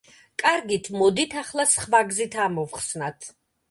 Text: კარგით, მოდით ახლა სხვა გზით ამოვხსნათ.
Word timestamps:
კარგით, 0.43 0.89
მოდით 1.03 1.37
ახლა 1.43 1.69
სხვა 1.77 2.03
გზით 2.11 2.43
ამოვხსნათ. 2.51 3.35